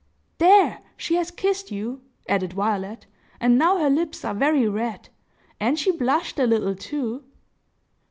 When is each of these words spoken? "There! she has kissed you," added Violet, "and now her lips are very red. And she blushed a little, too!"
"There! 0.39 0.79
she 0.97 1.13
has 1.17 1.29
kissed 1.29 1.69
you," 1.69 2.01
added 2.27 2.53
Violet, 2.53 3.05
"and 3.39 3.55
now 3.59 3.77
her 3.77 3.87
lips 3.91 4.25
are 4.25 4.33
very 4.33 4.67
red. 4.67 5.09
And 5.59 5.77
she 5.77 5.91
blushed 5.91 6.39
a 6.39 6.47
little, 6.47 6.73
too!" 6.73 7.23